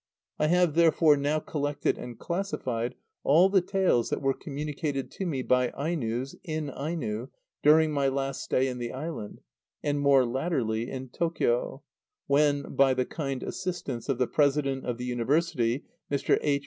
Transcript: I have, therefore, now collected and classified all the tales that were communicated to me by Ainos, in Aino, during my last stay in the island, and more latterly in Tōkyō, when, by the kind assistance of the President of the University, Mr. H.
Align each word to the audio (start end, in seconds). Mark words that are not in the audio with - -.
I 0.39 0.47
have, 0.47 0.73
therefore, 0.73 1.15
now 1.15 1.37
collected 1.37 1.95
and 1.95 2.17
classified 2.17 2.95
all 3.23 3.49
the 3.49 3.61
tales 3.61 4.09
that 4.09 4.19
were 4.19 4.33
communicated 4.33 5.11
to 5.11 5.27
me 5.27 5.43
by 5.43 5.69
Ainos, 5.79 6.35
in 6.43 6.71
Aino, 6.71 7.29
during 7.61 7.91
my 7.91 8.07
last 8.07 8.41
stay 8.41 8.67
in 8.67 8.79
the 8.79 8.91
island, 8.93 9.41
and 9.83 9.99
more 9.99 10.25
latterly 10.25 10.89
in 10.89 11.09
Tōkyō, 11.09 11.83
when, 12.25 12.63
by 12.73 12.95
the 12.95 13.05
kind 13.05 13.43
assistance 13.43 14.09
of 14.09 14.17
the 14.17 14.25
President 14.25 14.87
of 14.87 14.97
the 14.97 15.05
University, 15.05 15.85
Mr. 16.11 16.39
H. 16.41 16.59